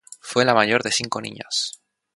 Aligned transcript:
Fue 0.19 0.45
la 0.45 0.55
mayor 0.55 0.81
de 0.81 0.89
cinco 0.91 1.21
niñas. 1.21 1.79